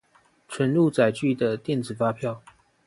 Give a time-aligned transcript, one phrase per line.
[0.49, 2.41] 存入載具的電子發票